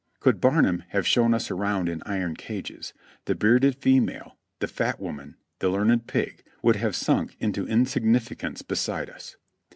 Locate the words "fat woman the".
4.67-5.69